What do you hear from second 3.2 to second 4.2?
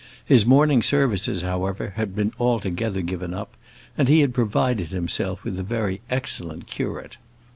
up, and